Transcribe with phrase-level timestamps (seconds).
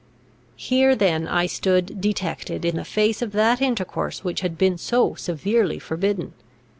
[0.55, 5.13] Here then I stood detected in the fact of that intercourse which had been so
[5.13, 6.33] severely forbidden.